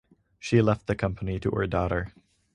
[0.39, 2.11] She left the company to her daughter.